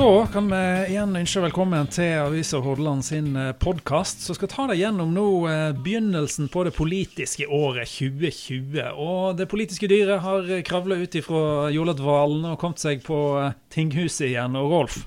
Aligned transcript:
Da 0.00 0.26
kan 0.32 0.46
vi 0.48 0.58
igjen 0.94 1.12
ønske 1.18 1.42
velkommen 1.44 1.88
til 1.92 2.14
Avisa 2.22 2.56
Hordaland 2.64 3.04
sin 3.04 3.34
eh, 3.36 3.50
podkast, 3.60 4.22
som 4.24 4.36
skal 4.38 4.48
ta 4.48 4.64
deg 4.70 4.78
gjennom 4.80 5.10
nå 5.12 5.24
eh, 5.50 5.74
begynnelsen 5.76 6.48
på 6.48 6.62
det 6.64 6.72
politiske 6.72 7.44
året 7.44 7.90
2020. 7.98 8.78
Og 8.96 9.36
det 9.36 9.44
politiske 9.52 9.90
dyret 9.92 10.22
har 10.24 10.48
kravla 10.64 10.96
ut 11.02 11.18
ifra 11.20 11.68
Jordlatvalen 11.74 12.48
og 12.48 12.56
kommet 12.62 12.80
seg 12.80 13.04
på 13.04 13.18
eh, 13.42 13.52
tinghuset 13.76 14.30
igjen. 14.30 14.56
Og 14.56 14.72
Rolf, 14.72 15.02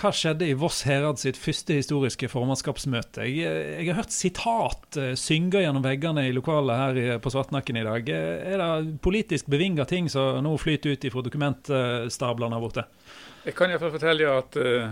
hva 0.00 0.10
skjedde 0.16 0.46
i 0.48 0.56
Voss 0.56 0.82
herad 0.88 1.20
sitt 1.20 1.36
første 1.36 1.76
historiske 1.76 2.28
formannskapsmøte? 2.32 3.26
Jeg, 3.28 3.64
jeg, 3.76 3.88
har 3.90 3.98
hørt 4.00 4.14
sitat 4.14 4.98
synge 5.20 5.60
gjennom 5.60 5.84
veggene 5.84 6.24
i 6.28 6.32
lokalet 6.32 6.80
her 6.80 7.20
på 7.20 7.32
Svartnakken 7.34 7.76
i 7.80 7.84
dag. 7.84 8.08
Er 8.08 8.62
det 8.62 8.96
politisk 9.04 9.50
bevinga 9.52 9.84
ting 9.88 10.08
som 10.12 10.40
nå 10.46 10.54
flyter 10.60 10.94
ut 10.94 11.04
fra 11.12 11.24
dokumentstablene 11.26 12.56
her 12.56 12.64
borte? 12.64 12.86
Jeg 13.44 13.56
kan 13.56 13.72
iallfall 13.72 13.92
fortelle 13.94 14.32
at 14.32 14.56
uh, 14.60 14.90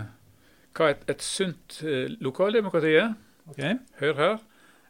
hva 0.77 0.93
et, 0.93 1.03
et 1.09 1.25
sunt 1.25 1.81
uh, 1.85 2.05
lokaldemokrati 2.21 2.93
er. 3.01 3.11
Okay. 3.51 3.77
Hør 4.01 4.15
her. 4.21 4.39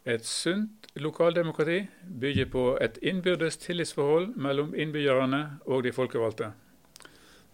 Et 0.08 0.24
sunt 0.24 0.88
lokaldemokrati 0.96 1.82
bygger 2.20 2.48
på 2.52 2.64
et 2.80 2.96
innbyrdes 3.04 3.60
tillitsforhold 3.60 4.32
mellom 4.36 4.72
innbyggerne 4.74 5.42
og 5.66 5.84
de 5.84 5.92
folkevalgte. 5.92 6.52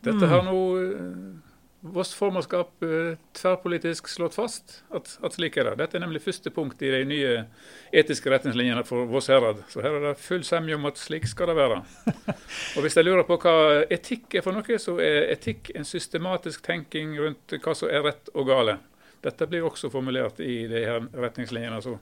Dette 0.07 0.23
mm. 0.23 0.31
har 0.31 0.47
nå 0.47 0.61
uh, 0.79 1.46
Voss 1.95 2.15
formannskap 2.17 2.83
eh, 2.83 3.17
tverrpolitisk 3.37 4.09
slått 4.09 4.35
fast 4.37 4.79
at, 4.95 5.11
at, 5.23 5.37
slik 5.37 5.59
er 5.61 5.71
det. 5.71 5.77
Dette 5.83 5.99
er 5.99 6.05
nemlig 6.05 6.25
første 6.25 6.51
punkt 6.55 6.83
i 6.83 6.91
de 6.93 7.03
nye 7.09 7.33
etiske 7.97 8.33
retningslinjene 8.33 8.83
for 8.89 9.09
Voss 9.11 9.31
herad. 9.33 9.63
Så 9.73 9.85
her 9.85 9.99
er 9.99 10.09
det 10.09 10.17
full 10.23 10.45
semje 10.47 10.79
om 10.79 10.89
at 10.89 11.01
slik 11.01 11.29
skal 11.31 11.53
det 11.53 11.59
være. 11.59 11.83
Og 12.77 12.85
Hvis 12.85 12.99
jeg 12.99 13.09
lurer 13.09 13.27
på 13.29 13.39
hva 13.43 13.57
etikk 13.93 14.39
er 14.39 14.47
for 14.47 14.57
noe, 14.57 14.81
så 14.83 14.99
er 15.03 15.31
etikk 15.37 15.73
en 15.77 15.89
systematisk 15.89 16.65
tenking 16.67 17.17
rundt 17.21 17.59
hva 17.63 17.77
som 17.77 17.93
er 17.93 18.05
rett 18.09 18.33
og 18.35 18.51
gale. 18.51 18.79
Dette 19.27 19.49
blir 19.51 19.67
også 19.67 19.91
formulert 19.91 20.41
i 20.45 20.67
de 20.71 20.85
her 20.87 21.09
retningslinjene. 21.17 21.81
Så 21.83 21.97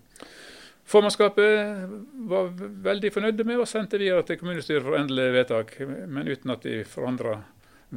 Formannskapet 0.84 1.88
var 2.28 2.50
veldig 2.84 3.10
fornøyd 3.12 3.40
med 3.48 3.62
og 3.62 3.68
sendte 3.68 3.96
videre 4.00 4.24
til 4.28 4.36
kommunestyret 4.36 4.84
for 4.84 4.98
endelig 4.98 5.30
vedtak, 5.32 5.78
men 5.80 6.28
uten 6.28 6.52
at 6.52 6.66
de 6.66 6.82
forandra 6.84 7.38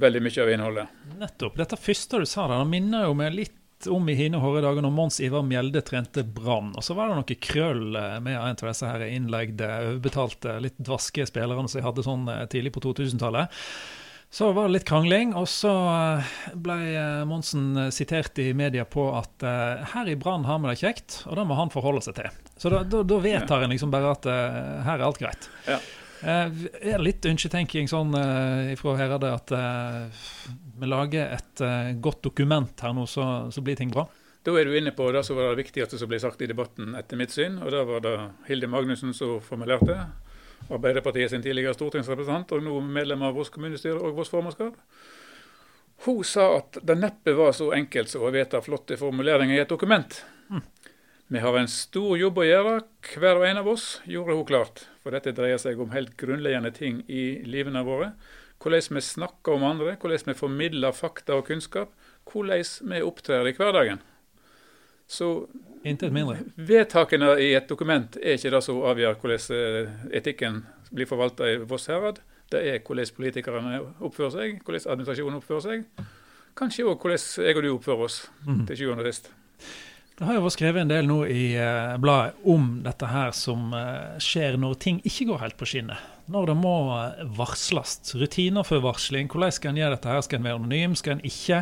veldig 0.01 0.23
mye 0.25 0.43
av 0.43 0.51
innholdet. 0.53 0.99
Nettopp. 1.17 1.57
Dette 1.59 1.79
første 1.79 2.21
du 2.21 2.27
sa, 2.27 2.47
der, 2.47 2.61
det 2.61 2.71
minner 2.71 3.07
jo 3.07 3.15
meg 3.17 3.35
litt 3.35 3.55
om 3.85 4.09
i 4.09 4.15
hine 4.17 4.39
hårde 4.41 4.63
dager 4.65 4.81
når 4.81 4.93
Mons 4.95 5.19
Ivar 5.21 5.43
Mjelde 5.45 5.83
trente 5.85 6.23
Brann. 6.23 6.71
Og 6.77 6.85
så 6.85 6.95
var 6.97 7.11
det 7.11 7.19
noe 7.19 7.37
krøll 7.43 7.99
eh, 7.99 8.17
med 8.23 8.39
en 8.39 8.55
av 8.55 8.65
disse 8.71 8.89
her 8.89 9.05
innleggde, 9.05 9.69
overbetalte, 9.91 10.57
litt 10.63 10.79
dvaske 10.81 11.27
spillerne 11.29 11.69
som 11.69 11.81
jeg 11.81 11.85
hadde 11.85 12.05
sånn 12.07 12.25
eh, 12.33 12.45
tidlig 12.51 12.73
på 12.75 12.83
2000-tallet. 12.87 13.53
Så 14.33 14.49
var 14.51 14.67
det 14.67 14.75
litt 14.75 14.87
krangling, 14.89 15.31
og 15.39 15.45
så 15.51 15.71
eh, 15.91 16.33
ble 16.57 16.79
Monsen 17.29 17.91
sitert 17.95 18.39
i 18.43 18.49
media 18.57 18.87
på 18.89 19.07
at 19.15 19.45
her 19.93 20.09
i 20.09 20.17
Brann 20.19 20.47
har 20.49 20.59
vi 20.63 20.73
det 20.73 20.81
kjekt, 20.81 21.21
og 21.29 21.37
det 21.39 21.45
må 21.47 21.59
han 21.59 21.71
forholde 21.71 22.03
seg 22.07 22.17
til. 22.17 22.43
Så 22.57 22.73
da, 22.73 22.81
da, 22.83 23.05
da 23.05 23.21
vedtar 23.23 23.63
en 23.63 23.71
liksom 23.75 23.93
bare 23.93 24.17
at 24.17 24.27
her 24.27 24.97
er 24.97 25.05
alt 25.05 25.21
greit. 25.21 25.49
Ja. 25.69 25.77
Eh, 26.21 26.61
er 26.93 27.01
litt 27.03 27.25
ønsketenking 27.29 27.89
sånn 27.89 28.15
eh, 28.17 28.71
fra 28.79 28.95
Herade 28.97 29.29
at 29.35 29.51
eh, 29.53 30.21
vi 30.77 30.89
lager 30.89 31.35
et 31.35 31.61
godt 32.01 32.23
dokument 32.25 32.81
her 32.81 32.95
nå, 32.97 33.05
så, 33.09 33.49
så, 33.53 33.61
blir 33.65 33.77
ting 33.77 33.91
bra? 33.93 34.07
Da 34.45 34.53
er 34.57 34.65
du 34.65 34.77
inne 34.77 34.93
på 34.95 35.09
det 35.13 35.23
som 35.27 35.37
var 35.37 35.51
det 35.51 35.65
viktigste 35.65 35.99
som 35.99 36.09
ble 36.09 36.19
sagt 36.21 36.41
i 36.41 36.49
debatten, 36.49 36.95
etter 36.95 37.19
mitt 37.19 37.33
syn. 37.33 37.57
og 37.59 37.73
Det 37.73 37.83
var 37.89 38.03
det 38.05 38.15
Hilde 38.47 38.69
Magnussen 38.71 39.13
som 39.17 39.41
formulerte. 39.43 39.97
Arbeiderpartiet 40.67 41.31
sin 41.31 41.43
tidligere 41.43 41.75
stortingsrepresentant 41.75 42.53
og 42.55 42.63
nå 42.63 42.79
medlem 42.81 43.25
av 43.27 43.35
Voss 43.37 43.51
kommunestyre 43.53 43.99
og 43.99 44.17
Voss 44.17 44.31
formannskap. 44.33 44.77
Hun 46.05 46.23
sa 46.27 46.47
at 46.59 46.79
det 46.85 46.95
neppe 46.99 47.33
var 47.37 47.53
så 47.57 47.71
enkelt 47.75 48.09
som 48.11 48.25
å 48.25 48.31
vedta 48.33 48.61
flotte 48.61 48.97
formuleringer 48.99 49.57
i 49.57 49.61
et 49.63 49.71
dokument. 49.73 50.19
Mm. 50.49 50.63
Vi 51.27 51.39
har 51.39 51.57
en 51.59 51.67
stor 51.67 52.13
jobb 52.15 52.37
å 52.39 52.43
gjøre, 52.47 52.73
hver 53.19 53.39
og 53.41 53.45
en 53.49 53.57
av 53.59 53.67
oss, 53.67 53.85
gjorde 54.07 54.35
hun 54.37 54.45
klart. 54.47 54.85
For 55.03 55.11
dette 55.11 55.33
dreier 55.35 55.59
seg 55.59 55.79
om 55.83 55.91
helt 55.91 56.13
grunnleggende 56.19 56.71
ting 56.71 57.01
i 57.11 57.41
livene 57.43 57.83
våre. 57.83 58.13
Hvordan 58.63 58.95
vi 58.95 59.03
snakker 59.03 59.57
om 59.57 59.65
andre, 59.67 59.97
hvordan 59.99 60.31
vi 60.31 60.37
formidler 60.39 60.95
fakta 60.95 61.35
og 61.35 61.49
kunnskap. 61.49 61.91
Hvordan 62.31 62.93
vi 62.93 63.01
opptrer 63.03 63.49
i 63.49 63.53
hverdagen. 63.57 63.99
Så. 65.07 65.47
Vedtakene 66.55 67.33
i 67.39 67.51
et 67.55 67.67
dokument 67.69 68.17
er 68.19 68.35
ikke 68.35 68.51
det 68.51 68.63
som 68.63 68.79
avgjør 68.89 69.19
hvordan 69.21 69.55
eh, 69.55 69.91
etikken 70.19 70.61
blir 70.91 71.07
forvalta 71.07 71.47
i 71.47 71.59
Voss 71.67 71.87
herad. 71.91 72.19
Det 72.51 72.63
er 72.71 72.79
hvordan 72.79 73.11
politikerne 73.15 73.81
oppfører 74.03 74.33
seg, 74.35 74.57
hvordan 74.63 74.87
administrasjonen 74.95 75.39
oppfører 75.39 75.63
seg. 75.67 76.07
Kanskje 76.57 76.87
òg 76.87 77.03
hvordan 77.03 77.47
jeg 77.47 77.59
og 77.59 77.63
du 77.63 77.69
oppfører 77.73 78.07
oss, 78.07 78.17
mm. 78.47 78.65
til 78.67 78.81
sjuende 78.81 79.03
og 79.03 79.11
sist. 79.11 79.31
Det 80.17 80.25
har 80.25 80.33
jo 80.33 80.47
vært 80.47 80.55
skrevet 80.55 80.81
en 80.81 80.89
del 80.89 81.05
nå 81.05 81.19
i 81.29 81.51
eh, 81.61 81.95
bladet 82.01 82.39
om 82.49 82.79
dette 82.81 83.05
her 83.05 83.35
som 83.37 83.69
eh, 83.77 84.15
skjer 84.23 84.55
når 84.57 84.77
ting 84.81 84.97
ikke 85.05 85.27
går 85.29 85.43
helt 85.43 85.57
på 85.59 85.67
skinner. 85.69 85.99
Når 86.33 86.49
det 86.49 86.55
må 86.57 86.73
eh, 86.95 87.19
varsles. 87.37 87.99
Rutiner 88.17 88.65
for 88.65 88.81
varsling. 88.81 89.29
Hvordan 89.29 89.53
skal 89.53 89.75
en 89.75 89.79
gjøre 89.83 89.93
dette? 89.93 90.09
her? 90.09 90.23
Skal 90.25 90.39
en 90.39 90.47
være 90.47 90.57
anonym? 90.57 90.95
Skal 90.97 91.19
en 91.19 91.21
ikke? 91.29 91.59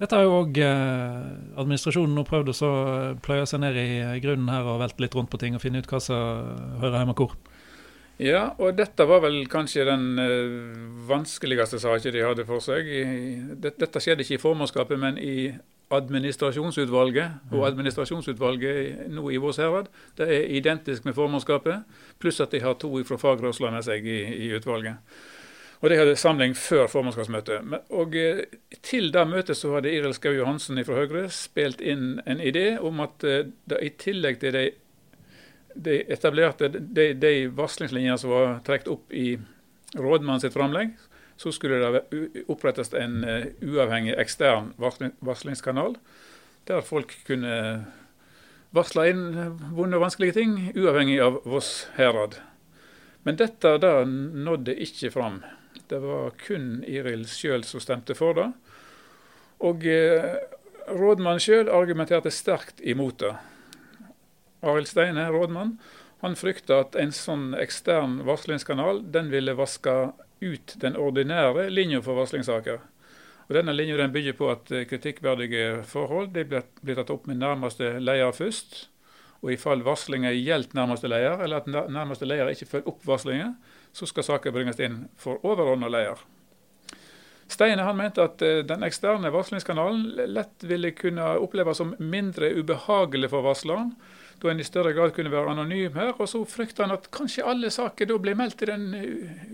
Dette 0.00 0.16
har 0.16 0.24
jo 0.24 0.38
òg 0.38 0.56
eh, 0.64 1.18
administrasjonen 1.60 2.16
nå 2.16 2.24
prøvd 2.30 2.54
å 2.54 2.70
eh, 2.70 3.10
pløye 3.26 3.44
seg 3.50 3.60
ned 3.60 3.76
i 3.76 4.22
grunnen 4.24 4.48
her 4.48 4.70
og 4.72 4.80
velte 4.80 5.04
litt 5.04 5.18
rundt 5.18 5.30
på 5.34 5.42
ting 5.42 5.58
og 5.58 5.60
finne 5.60 5.84
ut 5.84 5.92
hva 5.92 6.00
som 6.00 6.48
hører 6.80 7.02
hjemme 7.02 7.16
hvor. 7.18 7.36
Ja, 8.22 8.54
og 8.56 8.72
dette 8.78 9.04
var 9.08 9.20
vel 9.24 9.36
kanskje 9.50 9.84
den 9.88 10.16
vanskeligste 11.08 11.80
saken 11.82 12.16
de 12.16 12.24
hadde 12.24 12.48
for 12.48 12.64
seg. 12.64 12.88
Dette 13.60 14.00
skjedde 14.00 14.24
ikke 14.24 14.38
i 14.38 14.42
formannskapet, 14.42 15.00
men 15.00 15.20
i 15.20 15.50
administrasjonsutvalget. 15.96 17.52
Og 17.52 17.66
administrasjonsutvalget 17.68 19.06
nå 19.12 19.28
i 19.30 19.40
Vårs 19.42 19.60
herad 19.62 19.90
det 20.18 20.28
er 20.28 20.48
identisk 20.58 21.06
med 21.08 21.16
formannskapet, 21.16 21.84
pluss 22.22 22.40
at 22.40 22.54
de 22.54 22.62
har 22.64 22.78
to 22.80 22.90
fra 23.08 23.20
fagrørsla 23.20 23.72
med 23.74 23.86
seg 23.86 24.06
i, 24.06 24.18
i, 24.46 24.50
utvalget. 24.56 25.00
Og 25.82 25.90
De 25.90 25.96
hadde 25.98 26.14
samling 26.16 26.54
før 26.54 26.86
formannskapsmøtet. 26.86 27.72
Og 27.90 28.14
eh, 28.16 28.44
Til 28.86 29.10
det 29.14 29.24
møtet 29.26 29.58
så 29.58 29.72
hadde 29.74 29.90
Iril 29.90 30.14
Skau 30.14 30.30
Johansen 30.36 30.78
fra 30.86 31.00
Høyre 31.00 31.24
spilt 31.34 31.82
inn 31.82 32.20
en 32.26 32.40
idé 32.40 32.78
om 32.78 33.02
at 33.02 33.24
eh, 33.26 33.48
det, 33.66 33.80
i 33.82 33.90
tillegg 33.98 34.38
til 34.44 34.54
de, 34.54 34.68
de 35.74 36.02
etablerte 36.12 36.70
de, 36.70 37.08
de 37.18 37.32
varslingslinjene 37.56 38.20
som 38.20 38.30
var 38.30 38.60
trukket 38.66 38.92
opp 38.94 39.10
i 39.10 39.34
rådmannen 39.98 40.40
sitt 40.40 40.54
framlegg, 40.54 40.94
så 41.42 41.52
skulle 41.52 41.80
det 41.82 42.44
opprettes 42.46 42.92
en 42.94 43.24
eh, 43.26 43.48
uavhengig 43.66 44.14
ekstern 44.20 44.70
varslingskanal, 44.78 45.96
der 46.70 46.84
folk 46.86 47.16
kunne 47.26 47.56
varsle 48.72 49.08
inn 49.10 49.24
vonde 49.74 49.98
og 49.98 50.06
vanskelige 50.06 50.36
ting, 50.38 50.54
uavhengig 50.78 51.18
av 51.24 51.40
Voss 51.48 51.88
herad. 51.98 52.38
Men 53.26 53.38
dette 53.38 53.74
da 53.82 54.02
nådde 54.06 54.76
ikke 54.86 55.10
fram. 55.14 55.42
Det 55.90 55.98
var 56.02 56.32
kun 56.40 56.80
Iril 56.88 57.26
sjøl 57.28 57.66
som 57.66 57.82
stemte 57.82 58.16
for 58.18 58.38
det. 58.38 58.48
Og 59.62 59.86
eh, 59.86 60.38
rådmannen 60.88 61.42
sjøl 61.42 61.70
argumenterte 61.70 62.30
sterkt 62.34 62.80
imot 62.80 63.18
det. 63.22 63.34
Arild 64.62 64.90
Steine, 64.90 65.26
rådmann, 65.34 65.76
han 66.22 66.38
frykta 66.38 66.84
at 66.84 66.96
en 66.98 67.10
sånn 67.14 67.50
ekstern 67.58 68.20
varslingskanal 68.28 69.02
den 69.14 69.30
ville 69.34 69.56
vaske 69.58 70.12
ut 70.42 70.74
den 70.82 70.98
ordinære 70.98 71.68
linja 71.70 72.02
for 72.04 72.18
varslingssaker. 72.18 72.80
Og 73.48 73.56
Denne 73.56 73.74
linja 73.74 73.98
den 73.98 74.12
bygger 74.14 74.36
på 74.38 74.50
at 74.52 74.70
eh, 74.72 74.86
kritikkverdige 74.88 75.82
forhold 75.88 76.32
blir 76.32 76.98
tatt 76.98 77.12
opp 77.14 77.26
med 77.30 77.40
nærmeste 77.42 77.98
leder 78.00 78.34
først. 78.36 78.86
Og 79.42 79.52
i 79.52 79.58
fall 79.58 79.82
varslinga 79.82 80.30
gjelder 80.32 80.78
nærmeste 80.78 81.10
leder, 81.10 81.40
eller 81.42 81.62
at 81.62 81.66
nærmeste 81.68 82.28
leder 82.28 82.52
ikke 82.52 82.68
følger 82.76 82.92
opp 82.92 83.06
varslinga, 83.06 83.54
så 83.92 84.06
skal 84.06 84.24
saka 84.24 84.52
bringes 84.54 84.78
inn 84.80 85.08
for 85.18 85.42
overordna 85.44 85.90
leder. 85.90 86.22
Steine 87.52 87.84
han 87.84 87.98
mente 87.98 88.22
at 88.24 88.42
eh, 88.46 88.62
den 88.64 88.86
eksterne 88.86 89.32
varslingskanalen 89.34 90.28
lett 90.32 90.64
ville 90.64 90.94
kunne 90.96 91.34
oppleves 91.42 91.82
som 91.82 91.92
mindre 91.98 92.52
ubehagelig 92.56 93.32
for 93.34 93.44
varsleren, 93.44 93.92
da 94.42 94.50
en 94.50 94.60
i 94.60 94.66
større 94.66 94.92
grad 94.96 95.14
kunne 95.16 95.30
være 95.32 95.52
anonym 95.54 95.94
her. 95.96 96.12
Og 96.18 96.28
så 96.30 96.42
frykter 96.48 96.86
han 96.86 96.94
at 96.96 97.08
kanskje 97.14 97.46
alle 97.46 97.70
saker 97.72 98.10
da 98.10 98.18
blir 98.22 98.38
meldt 98.38 98.58
til 98.60 98.72
den 98.72 98.88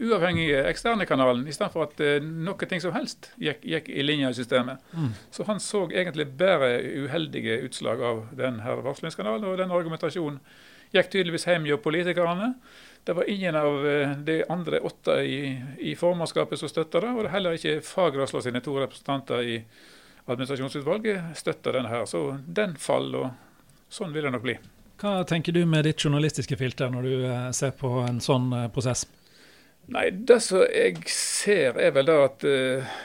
uavhengige 0.09 0.65
eksterne 0.71 1.07
kanalen, 1.09 1.47
istedenfor 1.49 1.89
at 1.89 2.01
uh, 2.01 2.17
noe 2.49 2.71
ting 2.71 2.83
som 2.85 2.97
helst 2.97 3.31
gikk, 3.43 3.63
gikk 3.63 3.93
i 3.93 4.07
linja 4.07 4.33
i 4.33 4.39
systemet. 4.39 4.83
Mm. 4.93 5.13
Så 5.35 5.47
han 5.49 5.63
så 5.63 5.85
egentlig 5.91 6.31
bare 6.41 6.79
uheldige 7.05 7.61
utslag 7.69 8.03
av 8.03 8.25
denne 8.39 8.79
varslingskanalen, 8.85 9.47
og 9.49 9.61
den 9.61 9.75
argumentasjonen 9.75 10.41
gikk 10.95 11.11
tydeligvis 11.13 11.47
hjem 11.49 11.69
hos 11.69 11.83
politikerne. 11.85 12.55
Det 13.05 13.15
var 13.17 13.29
ingen 13.31 13.57
av 13.57 13.87
eh, 13.89 14.17
de 14.25 14.43
andre 14.53 14.81
åtte 14.85 15.15
i, 15.25 15.39
i 15.79 15.95
formannskapet 15.97 16.61
som 16.61 16.69
støtta 16.69 17.01
det, 17.01 17.13
og 17.13 17.23
det 17.23 17.31
er 17.31 17.37
heller 17.37 17.57
ikke 17.57 17.85
Fagrasla 17.85 18.43
sine 18.45 18.61
to 18.65 18.75
representanter 18.77 19.45
i 19.45 19.61
administrasjonsutvalget 20.29 21.37
støtta 21.39 21.73
denne 21.79 21.93
her. 21.93 22.05
Så 22.09 22.23
den 22.45 22.77
faller, 22.81 23.31
og 23.31 23.93
sånn 23.93 24.13
vil 24.13 24.29
det 24.29 24.35
nok 24.35 24.45
bli. 24.45 24.59
Hva 24.99 25.23
tenker 25.29 25.55
du 25.55 25.63
med 25.67 25.87
ditt 25.87 26.03
journalistiske 26.03 26.57
filter 26.59 26.91
når 26.91 27.07
du 27.07 27.15
eh, 27.23 27.51
ser 27.55 27.77
på 27.79 28.01
en 28.03 28.19
sånn 28.23 28.51
eh, 28.53 28.67
prosess? 28.75 29.07
Nei, 29.95 30.11
Det 30.11 30.41
som 30.45 30.65
jeg 30.67 31.05
ser, 31.09 31.79
er 31.81 31.95
vel 31.95 32.11
da 32.11 32.17
at 32.27 32.45
uh, 32.45 32.99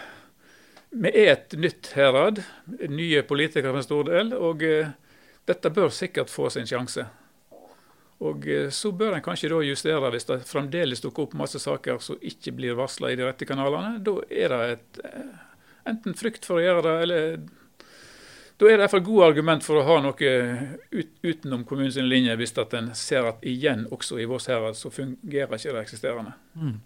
vi 0.94 1.10
er 1.10 1.32
et 1.32 1.56
nytt 1.58 1.94
herad, 1.98 2.44
nye 2.92 3.24
politikere 3.26 3.72
for 3.72 3.82
en 3.82 3.86
stor 3.86 4.10
del, 4.10 4.34
og 4.38 4.62
eh, 4.68 4.92
dette 5.50 5.72
bør 5.74 5.90
sikkert 5.94 6.30
få 6.30 6.52
sin 6.54 6.70
sjanse. 6.70 7.08
Og 8.24 8.46
eh, 8.46 8.70
Så 8.70 8.92
bør 8.94 9.18
en 9.18 9.26
kanskje 9.26 9.50
da 9.54 9.62
justere 9.66 10.12
hvis 10.14 10.30
det 10.30 10.44
fremdeles 10.50 11.02
dukker 11.02 11.26
opp 11.26 11.34
masse 11.40 11.62
saker 11.62 11.98
som 12.04 12.22
ikke 12.22 12.54
blir 12.60 12.78
varsla 12.78 13.10
i 13.10 13.18
de 13.18 13.26
rette 13.26 13.48
kanalene. 13.50 13.98
Da 14.06 14.20
er 14.30 14.54
det 14.54 14.62
et, 14.76 15.02
eh, 15.10 15.34
enten 15.94 16.18
frykt 16.20 16.46
for 16.46 16.62
å 16.62 16.66
gjøre 16.66 16.86
det, 16.86 16.96
eller 17.08 17.42
da 18.64 18.72
er 18.72 18.80
det 18.80 18.86
iallfall 18.86 19.04
gode 19.04 19.28
argument 19.34 19.66
for 19.66 19.82
å 19.82 19.84
ha 19.88 20.00
noe 20.04 20.32
ut, 20.92 21.12
utenom 21.24 21.66
kommunens 21.68 22.00
linje, 22.00 22.38
hvis 22.40 22.56
at 22.62 22.74
en 22.80 22.90
ser 22.98 23.28
at 23.28 23.44
igjen 23.44 23.86
også 23.92 24.22
i 24.24 24.28
Voss 24.30 24.48
herad 24.52 24.80
så 24.80 24.92
fungerer 24.94 25.52
ikke 25.58 25.76
det 25.76 25.84
eksisterende. 25.84 26.36
Mm. 26.56 26.80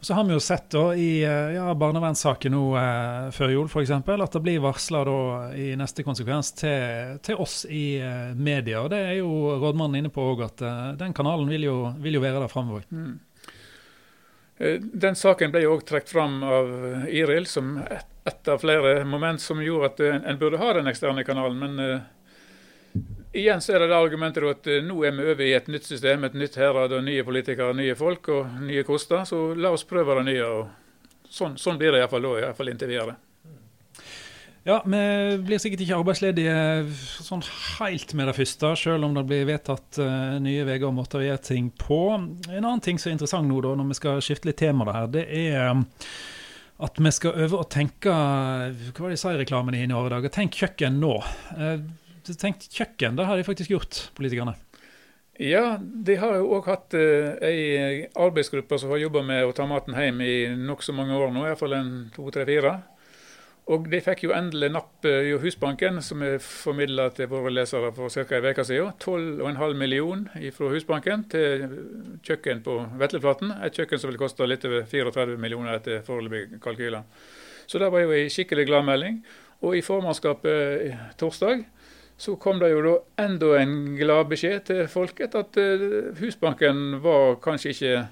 Så 0.00 0.14
har 0.14 0.24
vi 0.24 0.34
jo 0.36 0.40
sett 0.40 0.68
da 0.70 0.82
i 0.94 1.24
eh, 1.24 1.54
ja, 1.56 1.70
barnevernssaken 1.74 2.52
nå 2.52 2.64
eh, 2.78 3.28
før 3.34 3.52
jul 3.54 3.70
f.eks. 3.70 3.90
at 3.96 4.34
det 4.36 4.42
blir 4.44 4.60
varsla 4.62 5.00
i 5.56 5.70
neste 5.78 6.04
konsekvens 6.06 6.52
til, 6.60 7.16
til 7.24 7.40
oss 7.42 7.62
i 7.64 7.96
eh, 8.04 8.34
media. 8.36 8.84
Det 8.92 9.00
er 9.08 9.14
jo 9.22 9.56
rådmannen 9.56 10.02
inne 10.02 10.12
på 10.12 10.26
òg, 10.34 10.44
at 10.46 10.62
eh, 10.62 10.90
den 11.00 11.16
kanalen 11.16 11.48
vil 11.50 11.64
jo, 11.66 11.78
vil 12.02 12.18
jo 12.18 12.22
være 12.22 12.44
der 12.44 12.52
framover. 12.52 12.84
Mm. 12.92 13.16
Eh, 14.58 14.76
den 15.06 15.16
saken 15.16 15.54
ble 15.54 15.64
jo 15.64 15.78
òg 15.78 15.86
trukket 15.88 16.12
fram 16.12 16.38
av 16.44 16.70
Iril 17.08 17.48
som 17.48 17.78
ett 18.26 18.48
av 18.48 18.58
flere 18.62 19.04
moment 19.04 19.40
som 19.40 19.62
gjorde 19.62 19.92
at 19.92 20.04
en, 20.06 20.24
en 20.24 20.38
burde 20.40 20.60
ha 20.60 20.72
den 20.76 20.90
eksterne 20.90 21.24
kanalen. 21.24 21.58
men 21.62 22.02
Igjen 23.36 23.60
så 23.60 23.74
er 23.74 23.82
det 23.82 23.90
det 23.90 23.98
argumentet 23.98 24.44
at 24.48 24.68
eh, 24.70 24.82
nå 24.84 24.96
er 25.04 25.12
vi 25.12 25.28
over 25.28 25.44
i 25.44 25.52
et 25.58 25.68
nytt 25.68 25.84
system, 25.84 26.24
et 26.24 26.36
nytt 26.38 26.56
herad 26.56 26.94
og 26.96 27.04
nye 27.04 27.24
politikere, 27.26 27.74
nye 27.76 27.96
folk 27.98 28.30
og 28.32 28.58
nye 28.64 28.84
koster. 28.86 29.26
Så 29.28 29.50
la 29.58 29.74
oss 29.76 29.84
prøve 29.88 30.16
det 30.20 30.30
nye. 30.30 30.46
og 30.46 31.28
Sånn, 31.28 31.58
sånn 31.60 31.76
blir 31.76 31.92
det 31.92 32.00
iallfall 32.00 32.24
da, 32.24 32.34
iallfall 32.40 32.70
inntil 32.72 32.92
videre. 32.94 33.16
Ja, 34.66 34.80
vi 34.82 35.00
blir 35.46 35.60
sikkert 35.62 35.82
ikke 35.84 35.98
arbeidsledige 36.00 36.54
sånn 37.22 37.44
helt 37.76 38.14
med 38.18 38.30
det 38.30 38.34
første, 38.38 38.72
selv 38.78 39.06
om 39.06 39.12
det 39.14 39.26
blir 39.28 39.44
vedtatt 39.46 39.98
nye 40.42 40.64
veier 40.66 40.88
og 40.88 40.96
måter 40.96 41.20
å 41.20 41.26
gjøre 41.26 41.44
ting 41.46 41.68
på. 41.78 42.00
En 42.16 42.56
annen 42.56 42.82
ting 42.82 42.98
som 42.98 43.12
er 43.12 43.18
interessant 43.18 43.46
nå, 43.46 43.60
da, 43.62 43.76
når 43.78 43.92
vi 43.92 43.98
skal 44.00 44.24
skifte 44.24 44.50
litt 44.50 44.58
tema, 44.62 44.88
det 44.88 44.96
her, 44.96 45.12
det 45.12 45.26
er 45.44 45.84
at 46.76 46.98
vi 47.00 47.12
skal 47.14 47.38
øve 47.46 47.60
å 47.62 47.68
tenke 47.72 48.12
Hva 48.12 48.98
var 48.98 49.08
det 49.08 49.16
de 49.16 49.20
sa 49.20 49.32
i 49.32 49.40
reklamen 49.40 49.76
i 49.78 49.86
åre 49.88 50.12
dager? 50.16 50.32
Tenk 50.32 50.58
kjøkken 50.60 50.98
nå. 51.00 51.14
Tenk 51.56 52.40
tenkt 52.42 52.68
kjøkken. 52.74 53.16
Det 53.16 53.26
har 53.28 53.38
de 53.38 53.46
faktisk 53.46 53.70
gjort, 53.70 54.00
politikerne. 54.18 54.56
Ja, 55.38 55.76
de 55.78 56.16
har 56.16 56.38
jo 56.38 56.48
òg 56.56 56.68
hatt 56.70 56.96
uh, 56.96 57.36
ei 57.44 58.06
arbeidsgruppe 58.16 58.78
som 58.80 58.94
har 58.94 59.02
jobba 59.02 59.20
med 59.26 59.44
å 59.44 59.52
ta 59.56 59.66
maten 59.68 59.96
hjem 59.96 60.22
i 60.24 60.36
nokså 60.56 60.94
mange 60.96 61.16
år 61.16 61.32
nå, 61.34 61.44
iallfall 61.44 61.76
en 61.76 61.90
to, 62.14 62.24
tre, 62.32 62.46
fire. 62.48 62.72
Og 63.66 63.88
de 63.90 63.98
fikk 63.98 64.20
jo 64.28 64.30
endelig 64.30 64.68
napp 64.70 65.06
i 65.10 65.32
Husbanken, 65.42 65.98
som 65.98 66.20
er 66.22 66.36
formidla 66.38 67.08
til 67.14 67.26
våre 67.32 67.50
lesere 67.50 67.88
for 67.96 68.12
ca. 68.14 68.38
en 68.38 68.44
uke 68.46 68.64
siden. 68.64 68.92
12,5 69.02 69.74
millioner 69.74 70.52
fra 70.54 70.68
Husbanken 70.70 71.24
til 71.32 71.64
kjøkken 72.22 72.62
på 72.62 72.76
Vetleflaten. 73.00 73.50
Et 73.66 73.74
kjøkken 73.74 73.98
som 73.98 74.12
vil 74.12 74.20
koste 74.20 74.46
litt 74.46 74.64
over 74.68 74.86
34 74.86 75.34
millioner 75.36 75.80
etter 75.80 76.04
foreløpige 76.06 76.60
kalkyler. 76.62 77.02
Så 77.66 77.82
det 77.82 77.90
var 77.90 78.04
jo 78.04 78.14
ei 78.14 78.28
skikkelig 78.30 78.68
gladmelding. 78.68 79.18
Og 79.66 79.74
i 79.74 79.82
formannskapet 79.82 80.94
torsdag 81.18 81.64
så 82.16 82.36
kom 82.40 82.60
det 82.62 82.70
jo 82.70 82.84
da 82.84 82.94
enda 83.26 83.50
en 83.58 83.96
gladbeskjed 83.98 84.62
til 84.70 84.86
folket 84.88 85.34
at 85.36 85.58
uh, 85.58 86.14
Husbanken 86.20 87.02
var 87.04 87.40
kanskje 87.44 87.74
ikke 87.74 88.06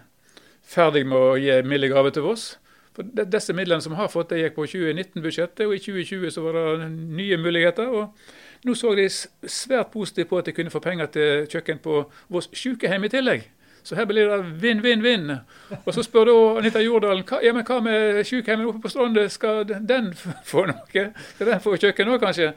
ferdig 0.67 1.07
med 1.07 1.21
å 1.21 1.39
gi 1.41 1.63
milde 1.63 1.93
gaver 1.93 2.13
til 2.13 2.27
Voss. 2.27 2.57
For 2.95 3.27
Disse 3.27 3.55
midlene 3.57 3.83
som 3.83 3.97
har 3.99 4.11
fått 4.13 4.31
det, 4.31 4.41
gikk 4.45 4.55
på 4.59 4.69
2019-budsjettet, 4.71 5.67
og 5.67 5.75
i 5.75 5.83
2020 5.83 6.31
så 6.31 6.45
var 6.45 6.59
det 6.59 6.91
nye 6.93 7.39
muligheter. 7.43 7.91
og 7.91 8.65
Nå 8.65 8.75
så 8.79 8.95
de 8.95 9.09
svært 9.11 9.91
positivt 9.93 10.31
på 10.31 10.39
at 10.39 10.47
de 10.47 10.55
kunne 10.57 10.73
få 10.73 10.81
penger 10.81 11.11
til 11.13 11.49
kjøkken 11.51 11.83
på 11.85 12.05
Voss 12.33 12.49
sykehjem 12.55 13.05
i 13.05 13.13
tillegg. 13.13 13.51
Så 13.85 13.99
her 13.99 14.07
blir 14.09 14.31
det 14.31 14.39
vinn-vinn-vinn. 14.63 15.35
Og 15.83 15.91
så 15.93 16.03
spør 16.07 16.31
da 16.31 16.37
Anita 16.63 16.81
Jordalen 16.81 17.27
ja, 17.45 17.53
men 17.53 17.67
hva 17.69 17.83
med 17.85 18.23
sykehjemmet 18.25 18.71
oppe 18.71 18.87
på 18.87 18.93
Stronde, 18.95 19.27
skal 19.29 19.67
den 19.69 20.15
få 20.51 20.65
noe? 20.71 21.05
Skal 21.35 21.51
den 21.51 21.61
få 21.61 21.77
kjøkken 21.77 22.15
òg, 22.15 22.23
kanskje? 22.23 22.55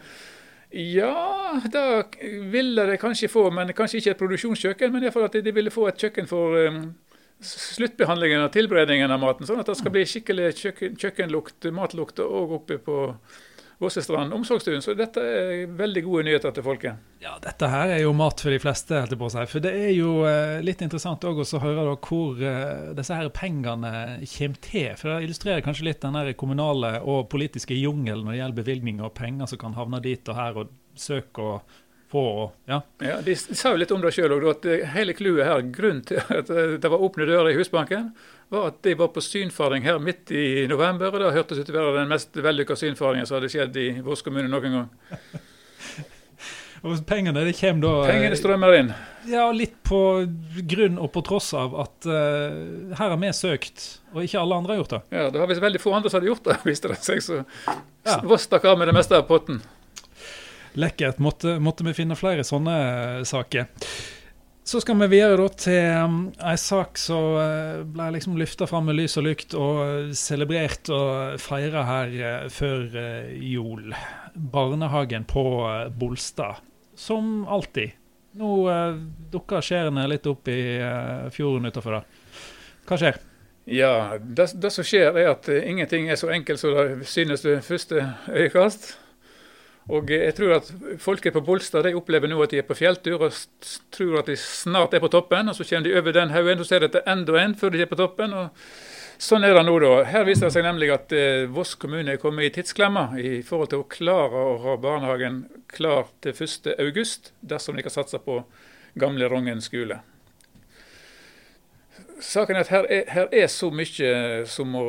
Ja, 0.71 1.57
det 1.71 1.83
ville 2.51 2.85
de 2.87 2.95
kanskje 2.99 3.27
få, 3.31 3.49
men 3.51 3.73
kanskje 3.75 3.99
ikke 3.99 4.13
et 4.13 4.21
produksjonskjøkken. 4.21 4.93
Men 4.93 5.03
iallfall 5.03 5.27
at 5.27 5.35
de 5.43 5.53
ville 5.55 5.73
få 5.73 5.89
et 5.91 5.99
kjøkken 5.99 6.31
for 6.31 6.55
um, 6.67 6.81
sluttbehandlingen 7.43 8.45
og 8.45 8.53
tilberedningen 8.55 9.13
av 9.13 9.21
maten. 9.21 9.47
Sånn 9.49 9.61
at 9.61 9.69
det 9.69 9.77
skal 9.79 9.93
bli 9.93 10.05
skikkelig 10.09 10.53
kjøkken, 10.57 10.97
kjøkkenlukt, 11.01 11.69
matlukt 11.75 12.23
òg 12.23 12.57
oppe 12.61 12.79
på 12.81 12.97
Vossestrand 13.77 14.33
omsorgsstuen. 14.33 14.81
Så 14.81 14.95
dette 14.97 15.21
er 15.21 15.67
veldig 15.77 16.01
gode 16.07 16.23
nyheter 16.25 16.53
til 16.55 16.65
folket. 16.65 17.01
Ja, 17.21 17.35
dette 17.41 17.69
her 17.69 17.91
er 17.93 17.99
jo 18.01 18.13
mat 18.17 18.41
for 18.41 18.49
de 18.49 18.57
fleste, 18.61 18.97
helt 18.97 19.13
på 19.13 19.29
å. 19.29 19.49
For 19.51 19.61
det 19.61 19.73
er 19.77 19.91
jo 19.93 20.23
eh, 20.25 20.57
litt 20.65 20.81
interessant 20.81 21.25
òg 21.29 21.43
å 21.43 21.61
høre 21.61 21.85
da, 21.85 21.93
hvor 22.01 22.41
eh, 22.41 22.89
disse 22.97 23.19
her 23.19 23.29
pengene 23.37 23.91
kommer 24.33 24.63
til. 24.65 24.89
For 24.97 25.13
det 25.13 25.27
illustrerer 25.27 25.65
kanskje 25.65 25.91
litt 25.91 26.01
den 26.01 26.33
kommunale 26.41 26.95
og 27.05 27.27
politiske 27.29 27.77
jungelen 27.77 28.25
når 28.25 28.33
det 28.33 28.39
gjelder 28.41 28.61
bevilgninger 28.63 29.09
og 29.11 29.17
penger 29.17 29.53
som 29.53 29.61
kan 29.61 29.77
havne 29.77 30.01
dit 30.01 30.33
og 30.33 30.41
her, 30.41 30.57
og 30.57 30.73
søk 30.97 31.37
og 31.43 31.77
få. 32.11 32.51
Ja. 32.65 32.81
ja 33.03 33.19
de 33.21 33.35
sa 33.35 33.73
jo 33.73 33.81
litt 33.81 33.91
om 33.91 34.01
det 34.03 34.13
sjøl 34.15 34.35
òg, 34.37 34.47
at 34.51 34.67
eh, 34.69 34.85
hele 34.95 35.15
clouet 35.17 35.47
her, 35.47 35.63
grunnen 35.75 36.03
til 36.07 36.21
at 36.39 36.51
det 36.51 36.91
var 36.91 37.03
åpne 37.03 37.27
dører 37.27 37.51
i 37.51 37.57
Husbanken, 37.59 38.11
var 38.49 38.71
at 38.71 38.79
de 38.83 38.95
var 38.95 39.11
på 39.15 39.23
synfaring 39.23 39.83
her 39.83 39.99
midt 39.99 40.31
i 40.31 40.67
november. 40.69 41.11
og 41.11 41.19
Det 41.19 41.35
hørtes 41.35 41.59
ut 41.59 41.67
til 41.67 41.75
å 41.75 41.89
være 41.89 41.99
den 42.03 42.11
mest 42.11 42.37
vellykka 42.37 42.77
synfaringen 42.79 43.27
som 43.27 43.39
hadde 43.39 43.51
skjedd 43.51 43.77
i 43.81 43.89
Voss 44.05 44.23
kommune 44.23 44.47
noen 44.51 44.77
gang. 44.77 44.89
og 46.87 47.03
Pengene 47.09 47.43
det 47.43 47.57
kommer 47.59 47.83
da 47.83 47.93
eh, 48.05 48.11
Pengene 48.13 48.39
strømmer 48.39 48.79
inn. 48.79 48.93
Ja, 49.27 49.49
litt 49.51 49.75
på 49.83 49.99
grunn 50.71 50.99
og 51.03 51.11
på 51.11 51.23
tross 51.27 51.49
av 51.57 51.73
at 51.83 52.07
uh, 52.07 52.93
her 52.95 53.09
har 53.11 53.17
vi 53.19 53.31
søkt, 53.35 53.87
og 54.13 54.23
ikke 54.23 54.39
alle 54.39 54.61
andre 54.61 54.75
har 54.75 54.79
gjort 54.85 54.93
det. 54.95 55.01
Ja, 55.17 55.25
det 55.33 55.41
var 55.41 55.51
visst 55.51 55.65
veldig 55.65 55.81
få 55.83 55.97
andre 55.97 56.11
som 56.13 56.21
hadde 56.21 56.31
gjort 56.31 56.47
det, 56.47 56.61
viste 56.69 56.93
det 56.93 57.01
seg. 57.03 57.19
Så 57.25 57.41
ja. 57.43 58.21
Voss 58.23 58.47
stakk 58.47 58.69
av 58.71 58.79
med 58.79 58.87
det 58.87 58.95
meste 58.95 59.19
av 59.19 59.27
potten. 59.27 59.59
Lekkert. 60.77 61.17
Måtte, 61.23 61.57
måtte 61.59 61.85
vi 61.87 61.95
finne 61.97 62.17
flere 62.17 62.45
sånne 62.45 63.25
saker. 63.25 63.67
Så 64.67 64.81
skal 64.83 64.99
vi 64.99 65.07
videre 65.15 65.47
til 65.55 66.03
um, 66.03 66.17
ei 66.43 66.57
sak 66.59 66.99
som 66.99 67.37
uh, 67.39 67.85
ble 67.87 68.09
liksom 68.17 68.35
løfta 68.37 68.67
fram 68.67 68.89
med 68.89 68.97
lys 68.99 69.15
og 69.17 69.25
lykt 69.29 69.55
og 69.57 70.11
celebrert 70.19 70.91
og 70.91 71.39
feira 71.39 71.85
her 71.87 72.49
før 72.51 72.83
jul. 73.39 73.95
Barnehagen 74.35 75.25
på 75.29 75.45
Bolstad. 75.97 76.59
Som 76.97 77.47
alltid. 77.47 77.95
Nå 78.37 78.51
dukker 79.33 79.63
skjærene 79.65 80.03
litt 80.11 80.27
opp 80.29 80.49
i 80.51 80.59
fjorden 81.33 81.71
utafor 81.71 81.97
der. 81.97 82.11
Hva 82.85 82.99
skjer? 83.01 83.17
Ja, 83.67 84.17
det, 84.21 84.51
det, 84.55 84.69
som 84.71 84.85
skjer 84.87 85.17
er 85.17 85.33
at 85.33 85.49
ingenting 85.51 86.07
er 86.07 86.15
så 86.19 86.29
enkelt 86.31 86.61
som 86.61 86.71
det 86.77 87.07
synes 87.09 87.43
ved 87.43 87.65
første 87.65 88.05
øyekast. 88.31 88.93
Og 89.87 90.09
jeg 90.11 90.35
tror 90.35 90.57
at 90.57 90.69
folket 90.99 91.31
på 91.35 91.41
Bolstad 91.47 91.85
de 91.87 91.95
opplever 91.95 92.27
nå 92.27 92.41
at 92.43 92.51
de 92.51 92.59
er 92.59 92.67
på 92.67 92.75
fjelltur 92.75 93.21
og 93.23 93.35
tror 93.95 94.19
at 94.19 94.27
de 94.27 94.35
snart 94.39 94.97
er 94.97 95.03
på 95.03 95.11
toppen. 95.13 95.47
og 95.47 95.55
Så 95.55 95.63
kommer 95.63 95.87
de 95.87 95.95
over 95.95 96.11
den 96.11 96.33
haugen, 96.35 96.59
så 96.59 96.67
ser 96.67 96.83
de 96.83 96.89
etter 96.89 97.07
enda 97.07 97.39
en 97.39 97.55
før 97.55 97.71
de 97.71 97.81
er 97.85 97.91
på 97.91 97.99
toppen. 97.99 98.33
og 98.33 98.49
Sånn 99.17 99.47
er 99.47 99.55
det 99.55 99.63
nå, 99.65 99.77
da. 99.81 100.03
Her 100.05 100.27
viser 100.27 100.45
det 100.45 100.53
seg 100.53 100.65
nemlig 100.67 100.91
at 100.93 101.13
eh, 101.15 101.47
Voss 101.49 101.73
kommune 101.79 102.13
er 102.13 102.19
kommet 102.21 102.51
i 102.51 102.51
tidsklemma 102.59 103.07
i 103.17 103.39
forhold 103.41 103.71
til 103.71 103.81
å 103.81 103.87
klare 103.89 104.43
å 104.51 104.51
ha 104.61 104.75
barnehagen 104.77 105.39
klar 105.71 106.11
til 106.21 106.35
1.8, 106.35 107.31
dersom 107.41 107.79
de 107.79 107.87
kan 107.87 107.95
satse 107.95 108.19
på 108.21 108.43
gamle 108.99 109.29
Rongen 109.31 109.63
skole. 109.63 110.01
Saken 112.21 112.57
er 112.57 112.65
at 112.65 112.73
her 112.73 112.85
er, 112.93 113.09
her 113.13 113.33
er 113.33 113.49
så 113.49 113.71
mye 113.73 114.45
som 114.49 114.69
må 114.73 114.83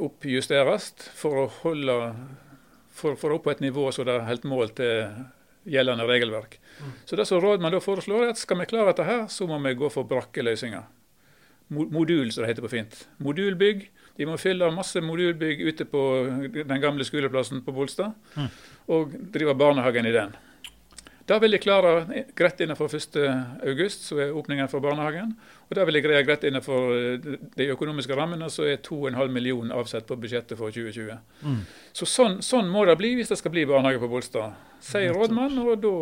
oppjusteres 0.00 0.92
for 1.16 1.44
å 1.44 1.46
holde 1.62 1.98
for, 3.02 3.18
for 3.20 3.34
opp 3.34 3.46
på 3.46 3.52
et 3.52 3.62
nivå 3.64 3.88
som 3.94 4.06
det 4.08 4.14
er 4.16 4.28
helt 4.28 4.46
mål 4.48 4.72
til 4.78 5.12
gjeldende 5.68 6.06
regelverk. 6.08 6.58
Mm. 6.80 6.92
Så 7.06 7.18
det 7.18 7.26
som 7.28 7.40
rådmannen 7.42 7.78
da 7.78 7.82
foreslår, 7.84 8.26
er 8.26 8.34
at 8.34 8.40
skal 8.40 8.58
vi 8.62 8.68
klare 8.70 8.90
dette 8.90 9.06
her, 9.06 9.24
så 9.30 9.46
må 9.50 9.58
vi 9.62 9.74
gå 9.78 9.90
for 9.92 10.08
brakkeløsninger. 10.10 10.86
Modul, 11.72 12.32
som 12.32 12.42
det 12.42 12.50
heter 12.50 12.66
på 12.66 12.72
fint. 12.72 12.96
Modulbygg. 13.22 13.86
De 14.18 14.26
må 14.28 14.36
fylle 14.36 14.68
masse 14.74 15.00
modulbygg 15.00 15.62
ute 15.64 15.86
på 15.88 16.02
den 16.52 16.82
gamle 16.82 17.06
skoleplassen 17.08 17.62
på 17.64 17.72
Bolstad, 17.72 18.12
mm. 18.36 18.48
og 18.92 19.14
drive 19.32 19.54
barnehagen 19.56 20.08
i 20.08 20.12
den. 20.12 20.34
Det 21.26 21.38
vil 21.38 21.54
de 21.54 21.58
klare 21.62 22.22
greit 22.34 22.60
innenfor 22.64 22.90
1.8, 22.90 23.88
som 23.94 24.18
er 24.18 24.34
åpningen 24.34 24.68
for 24.70 24.82
barnehagen. 24.82 25.36
Og 25.68 25.76
det 25.78 25.84
vil 25.86 25.96
de 25.96 26.02
greie 26.04 26.24
greit 26.26 26.42
innenfor 26.48 26.94
eh, 26.96 27.28
de 27.56 27.68
økonomiske 27.72 28.16
rammene, 28.18 28.48
så 28.50 28.66
er 28.66 28.82
2,5 28.82 29.30
millioner 29.30 29.78
avsatt 29.78 30.08
på 30.08 30.18
budsjettet 30.18 30.58
for 30.58 30.74
2020. 30.74 31.14
Mm. 31.46 31.60
Så 31.94 32.08
sånn, 32.10 32.40
sånn, 32.42 32.70
må 32.72 32.84
det 32.88 32.98
bli 33.00 33.14
hvis 33.18 33.30
det 33.30 33.38
skal 33.38 33.54
bli 33.54 33.64
barnehage 33.70 34.02
på 34.02 34.10
Bolstad, 34.10 34.58
sier 34.82 35.14
rådmannen. 35.14 35.62
Og 35.62 35.78
da 35.84 35.94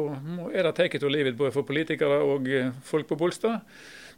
er 0.54 0.70
det 0.70 0.76
take 0.80 0.96
it 0.96 1.04
or 1.04 1.12
leave 1.12 1.34
it 1.34 1.38
både 1.38 1.52
for 1.54 1.68
politikere 1.68 2.22
og 2.24 2.48
eh, 2.48 2.72
folk 2.88 3.10
på 3.10 3.20
Bolstad. 3.20 3.60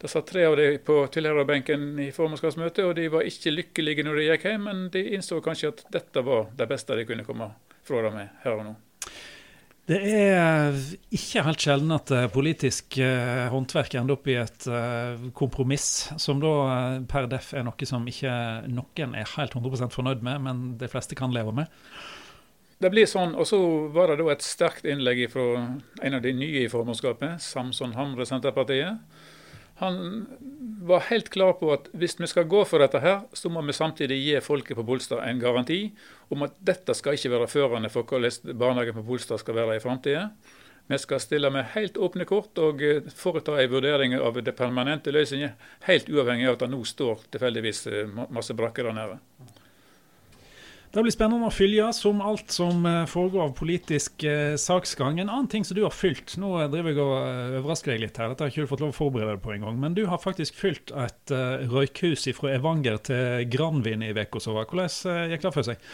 Det 0.03 0.11
satt 0.11 0.31
tre 0.31 0.47
av 0.47 0.57
dem 0.59 0.79
på 0.83 0.97
tilhørerbenken 1.15 1.93
i 2.03 2.09
formannskapsmøtet, 2.15 2.87
og 2.87 2.97
de 2.99 3.11
var 3.11 3.27
ikke 3.27 3.53
lykkelige 3.55 4.07
når 4.07 4.19
de 4.19 4.31
gikk 4.31 4.49
hjem, 4.51 4.65
men 4.71 4.87
de 4.95 5.05
innså 5.15 5.39
kanskje 5.43 5.75
at 5.75 5.85
dette 5.95 6.25
var 6.27 6.49
det 6.59 6.71
beste 6.71 6.99
de 6.99 7.07
kunne 7.07 7.27
komme 7.27 7.53
fra 7.87 8.03
det 8.07 8.15
med 8.17 8.43
her 8.43 8.57
og 8.57 8.67
nå. 8.71 8.75
Det 9.91 9.99
er 9.99 10.77
ikke 11.11 11.43
helt 11.43 11.65
sjelden 11.65 11.91
at 11.97 12.11
eh, 12.15 12.29
politisk 12.31 13.01
eh, 13.03 13.49
håndverk 13.51 13.97
ender 13.99 14.15
opp 14.15 14.29
i 14.31 14.37
et 14.39 14.67
eh, 14.71 15.25
kompromiss, 15.35 15.87
som 16.23 16.39
da 16.43 16.53
per 17.11 17.27
def 17.31 17.51
er 17.59 17.67
noe 17.67 17.89
som 17.89 18.07
ikke 18.07 18.33
noen 18.71 19.17
er 19.19 19.33
helt 19.35 19.57
100% 19.59 19.91
fornøyd 19.91 20.23
med, 20.23 20.45
men 20.47 20.63
de 20.79 20.91
fleste 20.91 21.19
kan 21.19 21.35
leve 21.35 21.55
med. 21.57 21.83
Det 22.83 22.91
blir 22.95 23.11
sånn, 23.11 23.35
og 23.35 23.47
så 23.47 23.59
var 23.95 24.11
det 24.11 24.21
da 24.23 24.31
et 24.31 24.47
sterkt 24.47 24.87
innlegg 24.87 25.25
fra 25.31 25.49
en 25.59 26.17
av 26.19 26.23
de 26.23 26.33
nye 26.35 26.63
i 26.63 26.71
formannskapet, 26.71 27.43
Samson 27.43 27.95
Hamre, 27.99 28.27
Senterpartiet. 28.27 29.03
Han 29.83 30.27
var 30.87 31.01
helt 31.11 31.29
klar 31.35 31.57
på 31.59 31.73
at 31.75 31.89
hvis 31.99 32.15
vi 32.21 32.29
skal 32.31 32.47
gå 32.47 32.61
for 32.71 32.79
dette 32.83 33.01
her, 33.03 33.25
så 33.35 33.51
må 33.51 33.65
vi 33.67 33.75
samtidig 33.75 34.21
gi 34.23 34.37
folket 34.45 34.79
på 34.79 34.85
Bolstad 34.87 35.25
en 35.27 35.41
garanti 35.43 35.89
om 36.31 36.45
at 36.47 36.55
dette 36.63 36.95
skal 36.95 37.19
ikke 37.19 37.33
være 37.33 37.49
førende 37.51 37.91
for 37.91 38.07
hvordan 38.07 38.55
barnehagen 38.61 38.95
på 39.01 39.03
Bolstad 39.09 39.43
skal 39.43 39.59
være 39.59 39.81
i 39.81 39.83
framtida. 39.83 40.29
Vi 40.87 40.99
skal 40.99 41.21
stille 41.23 41.51
med 41.51 41.71
helt 41.75 41.99
åpne 41.99 42.27
kort 42.31 42.59
og 42.63 42.83
eh, 42.83 43.11
foreta 43.17 43.57
en 43.59 43.75
vurdering 43.75 44.15
av 44.19 44.39
det 44.39 44.55
permanente 44.59 45.15
løsningen, 45.15 45.55
helt 45.87 46.11
uavhengig 46.11 46.47
av 46.47 46.57
at 46.57 46.65
det 46.65 46.71
nå 46.73 46.83
står 46.87 47.27
tilfeldigvis 47.35 47.87
eh, 47.91 48.23
masse 48.31 48.55
brakker 48.59 48.87
der 48.87 48.99
nede. 48.99 49.19
Det 50.93 51.01
blir 51.01 51.15
spennende 51.15 51.49
å 51.49 51.53
følge, 51.55 51.87
som 51.97 52.19
alt 52.21 52.53
som 52.53 52.83
eh, 52.85 53.07
foregår 53.09 53.47
av 53.47 53.53
politisk 53.57 54.27
eh, 54.29 54.59
saksgang. 54.61 55.23
En 55.23 55.31
annen 55.31 55.47
ting 55.49 55.65
som 55.65 55.79
du 55.79 55.87
har 55.87 55.95
fylt 55.97 56.35
Nå 56.37 56.51
driver 56.69 56.93
jeg 56.93 57.01
og 57.01 57.13
eh, 57.17 57.55
overrasker 57.63 57.95
deg 57.95 58.03
litt 58.03 58.21
her, 58.21 58.29
dette 58.29 58.45
har 58.45 58.53
ikke 58.53 58.67
du 58.67 58.69
fått 58.75 58.83
lov 58.85 58.93
å 58.93 58.99
forberede 58.99 59.39
deg 59.39 59.41
på 59.41 59.55
engang. 59.55 59.79
Men 59.81 59.97
du 59.97 60.03
har 60.11 60.21
faktisk 60.21 60.59
fylt 60.61 60.93
et 60.93 61.33
eh, 61.33 61.65
røykhus 61.73 62.29
fra 62.37 62.53
Evanger 62.59 63.01
til 63.09 63.49
Granvin 63.49 64.05
i 64.05 64.13
uka 64.13 64.43
som 64.45 64.59
var. 64.59 64.69
Hvordan 64.69 64.93
uh, 65.09 65.33
gikk 65.33 65.47
det 65.47 65.55
for 65.57 65.71
seg? 65.71 65.89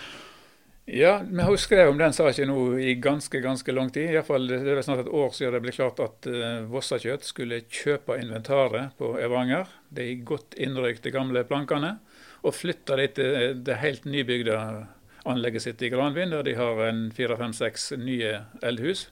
Ja, 0.90 1.14
vi 1.22 1.46
har 1.46 1.54
jo 1.54 1.62
skrevet 1.62 1.94
om 1.94 2.02
den 2.02 2.16
saken 2.16 2.50
nå 2.50 2.66
i 2.82 2.98
ganske 2.98 3.38
ganske 3.44 3.78
lang 3.78 3.94
tid. 3.94 4.10
I 4.10 4.26
fall, 4.26 4.50
det 4.50 4.66
er 4.66 4.82
snart 4.82 5.04
et 5.04 5.14
år 5.14 5.30
siden 5.36 5.54
det 5.54 5.62
ble 5.62 5.78
klart 5.78 6.02
at 6.02 6.26
Vossakjøtt 6.72 7.28
skulle 7.28 7.60
kjøpe 7.68 8.18
inventaret 8.18 8.96
på 8.98 9.14
Evanger. 9.22 9.68
De 9.94 10.10
godt 10.26 10.58
innrøykte 10.58 11.14
gamle 11.14 11.44
plankene 11.46 12.00
og 12.44 12.54
flytta 12.54 12.96
de 13.00 13.06
til 13.16 13.62
det 13.66 13.80
helt 13.82 14.06
nybygde 14.08 14.56
anlegget 15.28 15.64
sitt 15.64 15.82
i 15.82 15.90
Granvin, 15.92 16.32
der 16.32 16.44
de 16.46 16.54
har 16.58 16.82
en 16.86 17.08
fire-fem-seks 17.14 17.92
nye 17.98 18.38
eldhus. 18.62 19.08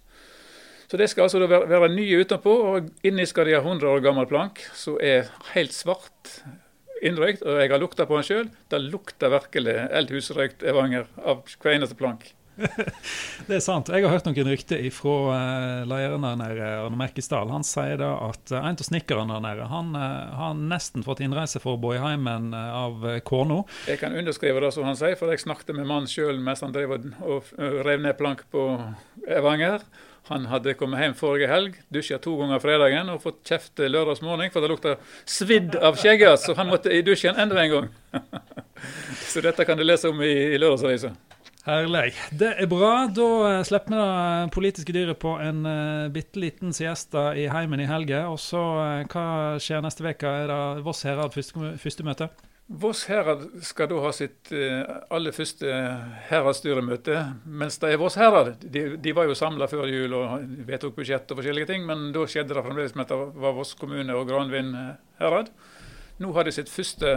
Så 0.86 0.96
Det 0.96 1.10
skal 1.10 1.26
altså 1.26 1.46
være 1.46 1.88
nye 1.90 2.20
utenpå, 2.22 2.52
og 2.52 2.90
inni 3.02 3.26
skal 3.26 3.48
de 3.48 3.56
ha 3.56 3.60
100 3.60 3.90
år 3.90 4.04
gammel 4.04 4.26
plank 4.30 4.62
som 4.72 5.00
er 5.02 5.26
helt 5.54 5.74
svart 5.74 6.36
innrøykt. 7.02 7.42
Og 7.42 7.58
jeg 7.58 7.72
har 7.72 7.82
lukta 7.82 8.06
på 8.06 8.20
den 8.20 8.26
sjøl. 8.28 8.50
Det 8.70 8.80
lukter 8.84 9.32
virkelig 9.34 9.74
eldhusrøykt 9.90 10.62
Evanger 10.62 11.10
av 11.18 11.42
hver 11.58 11.74
eneste 11.74 11.98
plank. 11.98 12.35
Det 12.56 13.58
er 13.58 13.62
sant. 13.64 13.90
Jeg 13.92 14.04
har 14.04 14.12
hørt 14.12 14.26
noen 14.28 14.48
rykter 14.48 14.80
fra 14.94 15.14
uh, 15.28 15.82
lederen 15.88 16.24
der 16.24 16.38
nede, 16.40 16.70
Arne 16.86 16.98
Merkesdal. 17.00 17.50
Han 17.52 17.66
sier 17.66 18.00
da 18.00 18.14
at 18.30 18.52
uh, 18.54 18.62
en 18.62 18.78
av 18.78 18.88
snekkerne 18.88 19.36
der 19.36 19.44
nede 19.44 19.68
han 19.70 19.92
uh, 19.96 20.32
har 20.38 20.56
nesten 20.56 21.04
fått 21.06 21.20
innreiseforbud 21.24 21.98
i 21.98 22.02
heimen 22.02 22.52
av 22.56 23.04
kona. 23.28 23.62
Jeg 23.90 24.00
kan 24.00 24.16
underskrive 24.16 24.64
det 24.64 24.72
som 24.76 24.88
han 24.88 24.96
sier, 24.98 25.18
for 25.20 25.32
jeg 25.32 25.44
snakket 25.44 25.76
med 25.76 25.88
mannen 25.88 26.10
sjøl 26.10 26.40
mens 26.40 26.64
han 26.64 26.72
drev 26.74 26.96
og 26.96 27.52
rev 27.56 28.00
ned 28.02 28.16
plank 28.18 28.46
på 28.52 28.68
Evanger. 29.26 29.84
Han 30.26 30.48
hadde 30.50 30.74
kommet 30.74 31.04
hjem 31.04 31.14
forrige 31.14 31.46
helg, 31.50 31.76
dusja 31.92 32.18
to 32.18 32.32
ganger 32.40 32.58
fredagen 32.62 33.12
og 33.12 33.20
fått 33.22 33.44
kjeft 33.46 33.78
lørdagsmorgen 33.78 34.50
for 34.50 34.64
det 34.64 34.72
lukta 34.72 34.96
svidd 35.22 35.76
av 35.78 36.00
skjegget, 36.00 36.40
så 36.42 36.56
han 36.58 36.72
måtte 36.72 36.90
i 36.90 37.04
dusjen 37.06 37.38
enda 37.38 37.60
en 37.62 37.74
gang. 37.76 37.88
så 39.30 39.44
dette 39.44 39.68
kan 39.68 39.78
du 39.78 39.86
lese 39.86 40.10
om 40.10 40.18
i, 40.26 40.34
i 40.56 40.58
lørdagsavisa. 40.58 41.14
Herlig. 41.66 42.12
Det 42.30 42.52
er 42.62 42.68
bra. 42.70 43.08
Da 43.10 43.28
eh, 43.48 43.64
slipper 43.66 43.90
vi 43.90 43.98
det 43.98 44.50
politiske 44.54 44.92
dyret 44.94 45.18
på 45.18 45.32
en 45.42 45.64
uh, 45.66 46.06
bitte 46.14 46.38
liten 46.38 46.70
siesta 46.76 47.32
i 47.34 47.48
heimen 47.50 47.82
i 47.82 47.88
helga. 47.90 48.28
Og 48.30 48.38
så, 48.38 48.60
hva 49.10 49.24
skjer 49.58 49.82
neste 49.82 50.06
uke? 50.06 50.30
Er 50.30 50.52
det 50.52 50.84
Voss 50.86 51.02
herad 51.08 51.34
første, 51.34 51.72
første 51.82 52.06
møte? 52.06 52.30
Voss 52.70 53.02
herad 53.10 53.42
skal 53.66 53.90
da 53.90 53.98
ha 54.02 54.14
sitt 54.14 54.50
aller 55.14 55.34
første 55.34 55.74
heradsstyremøte, 56.30 57.18
mens 57.46 57.78
det 57.82 57.92
er 57.94 58.00
Voss 58.02 58.18
herad. 58.18 58.56
De, 58.62 58.86
de, 59.02 59.14
var 59.14 59.26
jo 59.26 59.38
samla 59.38 59.66
før 59.70 59.90
jul 59.90 60.14
og 60.18 60.48
vedtok 60.66 60.94
budsjett 60.98 61.30
og 61.30 61.42
forskjellige 61.42 61.70
ting, 61.70 61.86
men 61.86 62.08
da 62.14 62.26
skjedde 62.30 62.54
det 62.54 62.66
fremdeles 62.66 62.94
med 62.98 63.06
at 63.06 63.14
det 63.14 63.42
var 63.42 63.58
Voss 63.58 63.74
kommune 63.78 64.18
og 64.18 64.26
Granvin 64.30 64.74
herad. 65.22 65.50
Nå 66.22 66.34
har 66.34 66.46
de 66.46 66.54
sitt 66.54 66.70
første 66.70 67.14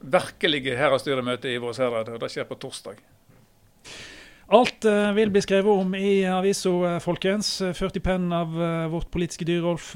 virkelige 0.00 0.76
heradsstyremøte 0.80 1.52
i 1.52 1.60
Voss 1.60 1.80
herad, 1.80 2.12
og 2.12 2.20
det 2.20 2.32
skjer 2.32 2.48
på 2.48 2.60
torsdag. 2.60 3.00
Alt 4.52 4.84
uh, 4.84 5.12
vil 5.16 5.30
bli 5.32 5.40
skrevet 5.40 5.80
om 5.80 5.94
i 5.96 6.24
avisa, 6.28 6.68
uh, 6.68 6.96
folkens. 7.00 7.54
Ført 7.78 7.96
i 7.96 8.02
pennen 8.04 8.34
av 8.36 8.52
vårt 8.92 9.08
politiske 9.14 9.46
dyr 9.48 9.62
Rolf 9.64 9.92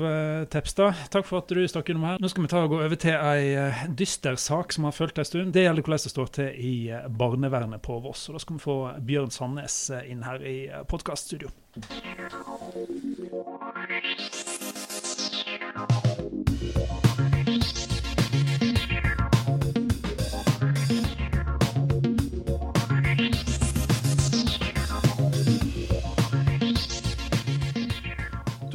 Tepstad. 0.53 0.97
Takk 1.13 1.29
for 1.29 1.43
at 1.43 1.53
du 1.53 1.61
stakk 1.69 1.91
innom 1.93 2.07
her. 2.09 2.23
Nå 2.23 2.31
skal 2.33 2.47
vi 2.47 2.53
ta 2.53 2.63
og 2.65 2.73
gå 2.73 2.81
over 2.81 3.01
til 3.01 3.17
ei 3.17 3.93
dyster 3.99 4.39
sak 4.41 4.73
som 4.73 4.89
har 4.89 4.97
fulgt 4.97 5.21
en 5.21 5.29
stund. 5.29 5.53
Det 5.53 5.67
gjelder 5.67 5.85
hvordan 5.85 6.05
det 6.07 6.15
står 6.15 6.33
til 6.39 6.49
i 6.57 6.75
barnevernet 7.21 7.85
på 7.85 8.01
Voss. 8.05 8.29
Og 8.31 8.39
Da 8.39 8.45
skal 8.47 8.57
vi 8.57 8.65
få 8.65 8.79
Bjørn 9.07 9.35
Sandnes 9.35 9.79
inn 10.07 10.25
her 10.25 10.41
i 10.41 10.59
podkaststudio. 10.89 11.53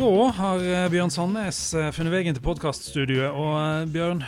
Da 0.01 0.31
har 0.33 0.63
eh, 0.65 0.87
Bjørn 0.89 1.11
Sandnes 1.13 1.57
eh, 1.77 1.91
funnet 1.93 2.09
veien 2.09 2.33
til 2.33 2.41
podkaststudioet. 2.41 3.35
Og 3.37 3.51
eh, 3.53 3.89
Bjørn, 3.93 4.23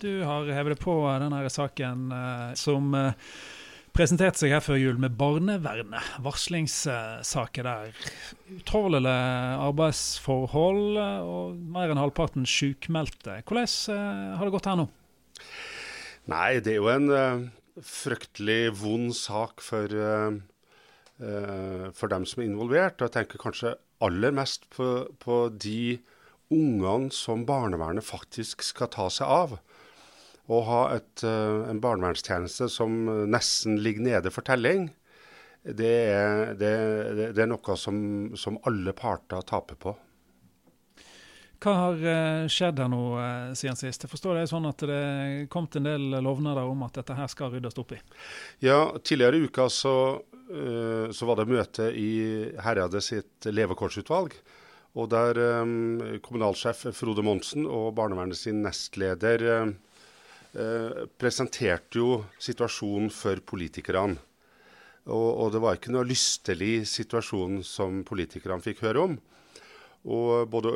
du 0.00 0.22
har 0.24 0.46
hevet 0.56 0.80
på 0.80 0.94
denne 1.20 1.42
saken 1.52 2.06
som 2.56 2.94
presenterte 3.92 4.40
seg 4.40 4.54
her 4.54 4.64
før 4.64 4.78
jul 4.80 5.02
med 5.02 5.18
barnevernet. 5.20 6.14
Varslingssaker 6.24 7.68
der. 7.68 7.90
Utålelige 8.48 9.58
arbeidsforhold 9.66 10.96
og 11.02 11.60
mer 11.76 11.92
enn 11.92 12.00
halvparten 12.00 12.48
sykmeldte. 12.48 13.42
Hvordan 13.44 14.38
har 14.40 14.48
det 14.48 14.56
gått 14.56 14.70
her 14.72 14.80
nå? 14.80 14.88
Nei, 16.32 16.48
det 16.64 16.78
er 16.78 16.80
jo 16.80 16.88
en 16.94 17.50
fryktelig 17.84 18.72
vond 18.80 19.12
sak 19.12 19.60
for, 19.60 20.00
for 21.20 22.16
dem 22.16 22.24
som 22.24 22.40
er 22.40 22.48
involvert. 22.48 22.96
Og 23.02 23.10
jeg 23.10 23.18
tenker 23.20 23.44
kanskje 23.44 23.76
aller 24.04 24.32
mest 24.34 24.68
på, 24.74 25.08
på 25.22 25.42
de 25.52 25.98
ungene 26.50 27.12
som 27.14 27.44
barnevernet 27.46 28.06
faktisk 28.06 28.64
skal 28.66 28.90
ta 28.92 29.08
seg 29.12 29.30
av. 29.30 29.58
Å 30.50 30.60
ha 30.66 30.80
et, 30.96 31.22
uh, 31.22 31.68
en 31.70 31.82
barnevernstjeneste 31.82 32.66
som 32.72 33.04
nesten 33.30 33.78
ligger 33.84 34.08
nede 34.08 34.32
for 34.34 34.46
telling, 34.46 34.88
det 35.62 35.92
er, 36.10 36.54
det, 36.56 36.70
det 37.36 37.42
er 37.44 37.50
noe 37.50 37.76
som, 37.76 37.96
som, 38.40 38.56
alle 38.66 38.94
parter 38.96 39.44
taper 39.46 39.76
på. 39.76 39.92
Hva 41.60 41.76
har 41.76 42.02
uh, 42.02 42.48
skjedd 42.48 42.80
her 42.80 42.88
nå 42.88 43.02
uh, 43.18 43.52
siden 43.58 43.76
sist? 43.76 44.06
Jeg 44.06 44.12
forstår 44.12 44.38
det 44.38 44.46
er 44.46 44.52
sånn 44.52 44.68
at 44.70 44.84
det 44.88 45.02
kom 45.52 45.68
til 45.68 45.82
en 45.82 45.90
del 45.90 46.22
lovnader 46.24 46.68
om 46.68 46.86
at 46.86 46.96
dette 47.00 47.16
her 47.18 47.28
skal 47.28 47.52
ryddes 47.52 47.76
opp 47.80 47.92
i? 47.96 48.00
Ja, 48.64 48.80
tidligere 49.04 49.36
i 49.36 49.50
uka 49.50 49.68
så 49.68 49.94
Eh, 50.50 51.10
så 51.14 51.26
var 51.28 51.38
det 51.38 51.50
møte 51.50 51.92
i 51.94 52.10
Herredet 52.58 53.02
sitt 53.06 53.46
levekårsutvalg. 53.46 54.34
Og 54.98 55.06
der 55.06 55.38
kommunalsjef 56.26 56.88
Frode 56.98 57.22
Monsen 57.22 57.62
og 57.62 57.92
barnevernet 57.94 58.34
sin 58.34 58.58
nestleder 58.64 59.70
presenterte 61.22 62.00
jo 62.00 62.08
situasjonen 62.42 63.06
for 63.14 63.38
politikerne. 63.38 64.18
Og, 65.06 65.28
og, 65.30 65.52
det 65.54 65.60
var 65.62 65.78
ikke 65.78 65.94
noe 65.94 66.08
lystelig 66.10 66.88
situasjon 66.90 67.62
som 67.62 68.02
politikerne 68.06 68.66
fikk 68.66 68.82
høre 68.88 69.04
om. 69.12 69.14
Og 70.08 70.48
både, 70.48 70.70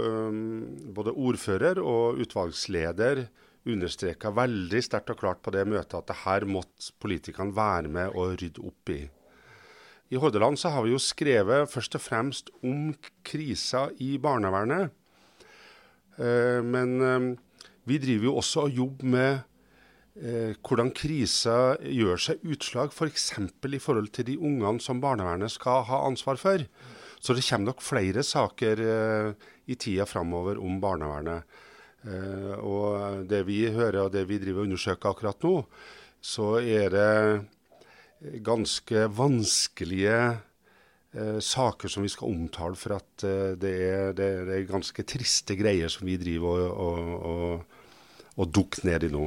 både 0.92 1.14
ordfører 1.16 1.80
og 1.80 2.20
utvalgsleder 2.20 3.24
understreka 3.64 4.28
veldig 4.36 4.82
sterkt 4.84 5.14
og 5.14 5.22
klart 5.22 5.40
på 5.40 5.54
det 5.54 5.64
møtet 5.64 5.96
at 5.96 6.10
det 6.10 6.18
her 6.26 6.44
måtte 6.44 6.92
politikerne 7.00 7.56
være 7.56 7.88
med 7.88 8.12
og 8.12 8.34
rydde 8.36 8.66
opp 8.68 8.92
i. 8.92 9.00
I 10.12 10.20
Hordaland 10.20 10.60
så 10.60 10.74
har 10.74 10.84
vi 10.84 10.92
jo 10.92 11.00
skrevet 11.00 11.70
først 11.72 11.96
og 11.96 12.04
fremst 12.04 12.52
om 12.60 12.92
krisa 13.24 13.86
i 14.04 14.18
barnevernet. 14.20 14.92
Eh, 16.20 16.60
men 16.60 17.38
vi 17.84 17.98
driver 18.00 18.30
jo 18.30 18.36
også 18.40 18.66
og 18.66 18.76
jobber 18.78 19.08
med 19.12 19.32
eh, 20.16 20.54
hvordan 20.64 20.92
krisa 20.96 21.76
gjør 21.84 22.20
seg 22.26 22.44
utslag 22.48 22.94
f.eks. 22.94 23.26
For 23.34 23.76
i 23.76 23.80
forhold 23.82 24.08
til 24.16 24.28
de 24.30 24.38
ungene 24.38 24.80
som 24.80 25.02
barnevernet 25.02 25.52
skal 25.52 25.84
ha 25.88 26.04
ansvar 26.08 26.40
for. 26.40 26.64
Så 27.21 27.37
det 27.37 27.44
kommer 27.47 27.73
nok 27.73 27.83
flere 27.85 28.23
saker 28.26 28.80
i 29.66 29.76
tida 29.80 30.06
framover 30.06 30.59
om 30.61 30.80
barnevernet. 30.80 31.44
Eh, 32.04 32.56
og 32.61 33.25
det 33.28 33.44
vi 33.49 33.62
hører 33.73 34.04
og 34.04 34.14
det 34.14 34.26
vi 34.28 34.40
driver 34.42 34.64
og 34.64 34.68
undersøker 34.68 35.12
akkurat 35.12 35.47
nå, 35.47 35.54
så 36.25 36.49
er 36.61 36.90
det 36.92 38.40
ganske 38.44 39.06
vanskelige 39.12 40.18
eh, 41.16 41.38
saker 41.40 41.92
som 41.92 42.04
vi 42.04 42.12
skal 42.12 42.33
omtale, 42.33 42.76
for 42.76 42.99
at 42.99 43.25
eh, 43.25 43.54
det, 43.61 43.73
er, 43.88 44.12
det, 44.16 44.28
er, 44.44 44.68
ganske 44.68 45.06
triste 45.09 45.56
greier 45.56 45.92
som 45.92 46.09
vi 46.09 46.18
driver 46.21 46.66
og, 46.68 46.85
og, 46.85 47.25
og, 47.33 48.37
og 48.37 48.52
dukker 48.52 48.88
ned 48.88 49.09
i 49.09 49.12
nå. 49.14 49.26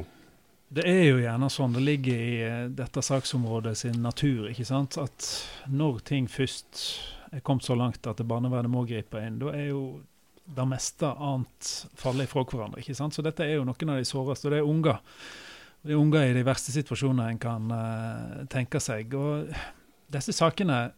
Det 0.68 0.84
er 0.84 1.06
jo 1.06 1.20
gjerne 1.22 1.48
sånn 1.48 1.78
det 1.78 1.82
ligger 1.82 2.24
i 2.30 2.32
eh, 2.46 2.64
dette 2.78 3.02
saksområdet 3.02 3.74
sin 3.82 4.02
natur, 4.04 4.50
ikke 4.52 4.66
sant? 4.68 5.00
at 5.02 5.30
når 5.66 6.02
ting 6.06 6.30
først 6.30 6.82
er 7.32 7.42
kommet 7.44 7.66
så 7.66 7.76
langt 7.78 8.06
at 8.06 8.20
barnevernet 8.26 8.72
må 8.72 8.84
gripe 8.88 9.20
inn, 9.24 9.38
da 9.40 9.52
er 9.56 9.70
jo 9.70 9.82
det 10.48 10.64
meste 10.68 11.10
annet 11.12 11.70
faller 11.98 12.24
ifra 12.24 12.44
hverandre. 12.48 12.80
ikke 12.80 12.96
sant? 12.96 13.14
Så 13.14 13.24
dette 13.24 13.44
er 13.44 13.58
jo 13.58 13.66
noen 13.68 13.92
av 13.92 14.00
de 14.00 14.08
såreste, 14.08 14.48
og 14.48 14.54
det 14.54 14.62
er 14.62 14.68
unger. 14.68 15.02
Det 15.84 15.92
er 15.92 16.00
unger 16.00 16.30
i 16.30 16.36
de 16.36 16.44
verste 16.46 16.72
situasjonene 16.74 17.28
en 17.34 17.42
kan 17.42 17.68
uh, 17.72 18.46
tenke 18.50 18.80
seg. 18.80 19.12
Og 19.14 19.52
disse 20.12 20.32
sakene, 20.36 20.88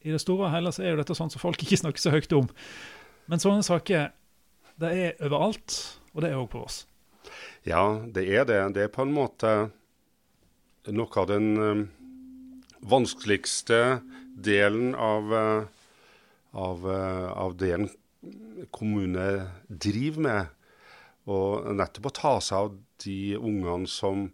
i 0.00 0.14
det 0.14 0.22
store 0.22 0.46
og 0.46 0.54
hele, 0.54 0.72
så 0.72 0.84
er 0.84 0.94
jo 0.94 1.00
dette 1.02 1.16
sånn 1.18 1.32
som 1.32 1.42
folk 1.42 1.60
ikke 1.60 1.80
snakker 1.82 2.00
så 2.00 2.14
høyt 2.14 2.32
om. 2.38 2.46
Men 3.28 3.42
sånne 3.42 3.66
saker, 3.66 4.12
det 4.80 4.92
er 4.94 5.18
overalt, 5.26 5.76
og 6.14 6.22
det 6.22 6.30
er 6.30 6.38
òg 6.38 6.48
på 6.54 6.62
oss. 6.64 6.84
Ja, 7.68 8.00
det 8.06 8.24
er 8.30 8.46
det. 8.48 8.62
Det 8.78 8.86
er 8.86 8.94
på 8.94 9.04
en 9.04 9.12
måte 9.12 9.52
noe 10.88 11.20
av 11.20 11.28
den 11.28 11.50
um, 11.58 11.82
vanskeligste 12.80 14.00
delen 14.40 14.94
av, 14.94 15.34
av, 16.52 16.86
av 16.86 17.56
det 17.60 17.72
en 17.76 17.88
kommune 18.74 19.26
driver 19.68 20.24
med. 20.26 20.48
Og 21.30 21.68
nettopp 21.76 22.10
å 22.10 22.16
ta 22.16 22.32
seg 22.42 22.58
av 22.58 22.74
de 23.04 23.20
ungene 23.38 23.88
som 23.90 24.28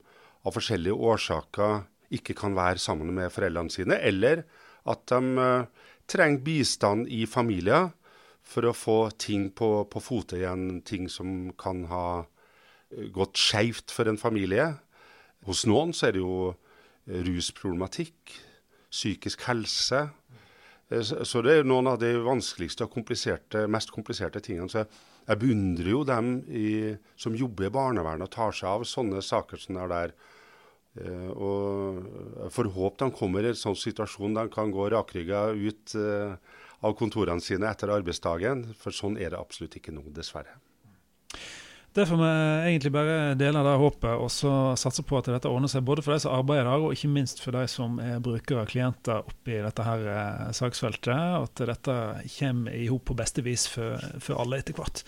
av 0.47 0.55
forskjellige 0.55 0.97
årsaker 1.11 1.85
ikke 2.15 2.37
kan 2.39 2.55
være 2.57 2.81
sammen 2.83 3.11
med 3.15 3.33
foreldrene 3.35 3.73
sine, 3.73 3.99
eller 3.99 4.45
at 4.87 5.03
de 5.11 5.21
uh, 5.43 5.87
trenger 6.07 6.45
bistand 6.47 7.11
i 7.11 7.25
familier 7.27 7.91
for 8.47 8.69
å 8.69 8.77
få 8.77 8.99
ting 9.19 9.49
på, 9.51 9.71
på 9.91 10.03
fote 10.03 10.39
igjen, 10.39 10.83
ting 10.87 11.09
som 11.11 11.51
kan 11.59 11.83
ha 11.91 12.07
eh, 12.23 13.09
gått 13.11 13.41
skeivt 13.43 13.91
for 13.91 14.07
en 14.07 14.21
familie. 14.21 14.69
Hos 15.49 15.65
noen 15.67 15.91
så 15.97 16.07
er 16.07 16.15
det 16.15 16.23
jo 16.23 16.53
eh, 16.53 17.25
rusproblematikk, 17.27 18.37
psykisk 18.95 19.49
helse. 19.49 20.05
Så 20.87 21.43
det 21.43 21.55
er 21.57 21.66
noen 21.66 21.88
av 21.90 21.99
de 21.99 22.12
vanskeligste 22.23 22.87
og 22.87 22.93
kompliserte, 22.95 23.64
mest 23.66 23.90
kompliserte 23.90 24.43
tingene. 24.45 24.71
Så 24.71 24.85
jeg 25.26 25.40
beundrer 25.43 25.90
jo 25.90 26.05
dem 26.07 26.37
i, 26.47 26.95
som 27.19 27.35
jobber 27.35 27.66
i 27.66 27.73
barnevernet 27.75 28.28
og 28.28 28.35
tar 28.37 28.55
seg 28.55 28.71
av 28.71 28.85
sånne 28.87 29.23
saker 29.25 29.62
som 29.62 29.81
er 29.83 29.90
der. 29.90 30.14
Uh, 30.97 31.31
og 31.35 32.05
jeg 32.45 32.52
får 32.55 32.71
håpe 32.73 33.02
de 33.02 33.16
kommer 33.19 33.45
i 33.45 33.50
en 33.50 33.59
sånn 33.59 33.76
situasjon 33.76 34.38
de 34.38 34.47
kan 34.55 34.71
gå 34.73 34.87
rakrygga 34.95 35.43
ut 35.52 35.97
uh, 35.99 36.38
av 36.87 36.95
kontorene 36.97 37.43
sine 37.45 37.69
etter 37.69 37.90
arbeidsdagen. 37.93 38.69
For 38.78 38.95
sånn 38.95 39.19
er 39.19 39.35
det 39.35 39.43
absolutt 39.43 39.76
ikke 39.81 39.93
nå, 39.97 40.07
dessverre. 40.14 40.55
Det 41.97 42.05
får 42.07 42.17
vi 42.17 42.31
egentlig 42.69 42.91
bare 42.93 43.35
dele 43.41 43.62
det 43.65 43.71
håpet 43.81 44.21
og 44.21 44.29
så 44.29 44.50
satse 44.76 45.00
på 45.00 45.17
at 45.17 45.31
dette 45.33 45.49
ordner 45.49 45.71
seg, 45.73 45.81
både 45.88 46.03
for 46.05 46.12
de 46.12 46.21
som 46.26 46.35
arbeider 46.37 46.69
der, 46.69 46.85
og 46.85 46.93
ikke 46.93 47.09
minst 47.09 47.41
for 47.41 47.57
de 47.57 47.62
som 47.73 47.97
er 48.05 48.21
brukere 48.21 48.67
og 48.67 48.69
klienter 48.69 49.23
oppi 49.25 49.57
dette 49.65 49.87
her 49.87 50.05
eh, 50.12 50.43
saksfeltet. 50.59 51.17
Og 51.41 51.49
at 51.49 51.65
dette 51.73 51.97
kommer 52.37 52.76
i 52.76 52.91
hop 52.93 53.06
på 53.09 53.17
beste 53.17 53.41
vis 53.47 53.65
for, 53.73 53.97
for, 54.21 54.37
alle 54.45 54.61
etter 54.61 54.76
hvert. 54.76 55.06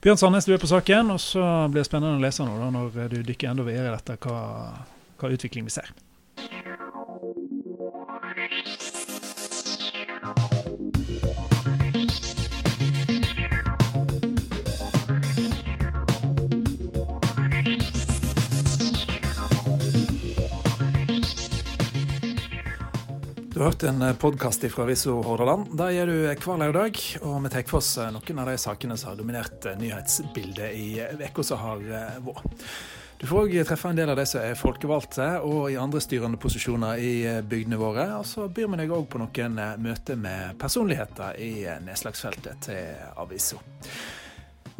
Bjørn 0.00 0.22
Sandnes, 0.22 0.48
du 0.48 0.56
er 0.56 0.64
på 0.64 0.70
saken, 0.70 1.12
og 1.12 1.20
så 1.20 1.44
blir 1.68 1.84
det 1.84 1.90
spennende 1.90 2.16
å 2.16 2.24
lese 2.24 2.48
nå 2.48 2.56
da, 2.56 2.72
når 2.72 3.02
du 3.12 3.20
dykker 3.20 3.52
enda 3.52 3.68
videre 3.68 3.92
i 3.92 3.98
dette, 3.98 4.16
hva, 4.24 4.40
hva 5.20 5.36
utvikling 5.36 5.68
vi 5.68 5.76
ser. 5.76 5.92
Du 23.60 23.64
har 23.64 23.72
hørt 23.72 23.82
en 23.82 24.02
eh, 24.02 24.16
podkast 24.16 24.64
fra 24.72 24.84
Viso 24.88 25.18
Hordaland. 25.22 25.66
Der 25.76 25.90
gjør 25.92 26.06
du 26.08 26.14
hver 26.32 26.60
lørdag, 26.62 27.00
og 27.20 27.34
vi 27.44 27.50
tar 27.52 27.66
for 27.68 27.82
oss 27.82 27.90
eh, 28.00 28.06
noen 28.08 28.38
av 28.40 28.48
de 28.48 28.54
sakene 28.56 28.94
som 28.96 29.10
har 29.10 29.18
dominert 29.18 29.66
eh, 29.68 29.74
nyhetsbildet 29.76 30.78
i 30.78 30.86
uka 31.26 31.44
som 31.44 31.60
har 31.60 31.82
vært. 32.24 32.64
Du 33.20 33.26
får 33.28 33.42
òg 33.42 33.58
treffe 33.68 33.92
en 33.92 34.00
del 34.00 34.14
av 34.14 34.16
de 34.16 34.24
som 34.30 34.40
er 34.40 34.56
folkevalgte 34.56 35.26
og 35.44 35.66
i 35.74 35.76
andre 35.76 36.00
styrende 36.00 36.40
posisjoner 36.40 37.04
i 37.04 37.12
bygdene 37.44 37.82
våre. 37.82 38.06
Og 38.22 38.24
så 38.30 38.48
byr 38.48 38.72
vi 38.72 38.80
deg 38.80 38.96
òg 38.96 39.04
på 39.12 39.20
noen 39.20 39.60
møter 39.84 40.16
med 40.16 40.56
personligheter 40.64 41.36
i 41.44 41.52
nedslagsfeltet 41.84 42.64
til 42.64 43.12
avisa. 43.20 43.60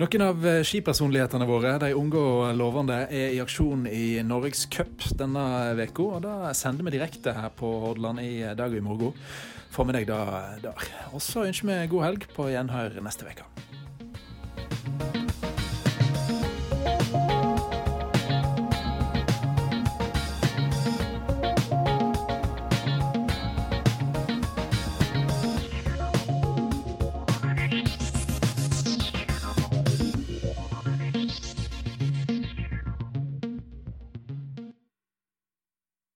Noen 0.01 0.23
av 0.25 0.45
eh, 0.49 0.63
skipersonlighetene 0.65 1.45
våre, 1.45 1.75
de 1.83 1.91
unge 1.93 2.17
og 2.17 2.55
lovende, 2.57 3.03
er 3.13 3.35
i 3.35 3.41
aksjon 3.43 3.83
i 3.85 4.23
Norges 4.25 4.63
Cup 4.73 5.05
denne 5.19 5.43
uka. 5.77 6.07
Og 6.07 6.23
da 6.25 6.55
sender 6.57 6.87
vi 6.87 6.95
direkte 6.95 7.35
her 7.37 7.53
på 7.53 7.69
Hordaland 7.83 8.23
i 8.25 8.39
dag 8.57 8.73
og 8.73 8.79
i 8.79 8.87
morgen. 8.87 9.13
Får 9.75 9.91
med 9.91 9.99
deg 9.99 10.09
da 10.09 10.23
der. 10.65 10.89
Og 11.13 11.21
så 11.21 11.45
ønsker 11.45 11.69
vi 11.69 11.93
god 11.93 12.07
helg 12.07 12.25
på 12.33 12.49
gjenhør 12.49 12.97
neste 13.05 13.29
uke. 13.29 13.45